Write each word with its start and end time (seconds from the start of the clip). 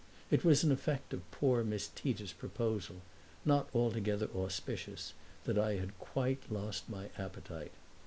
It 0.31 0.43
was 0.43 0.63
an 0.63 0.71
effect 0.71 1.13
of 1.13 1.29
poor 1.29 1.63
Miss 1.63 1.87
Tita's 1.93 2.33
proposal, 2.33 3.01
not 3.45 3.69
altogether 3.71 4.29
auspicious, 4.35 5.13
that 5.43 5.59
I 5.59 5.73
had 5.75 5.95
quite 5.99 6.51
lost 6.51 6.89
my 6.89 7.11
appetite. 7.19 7.73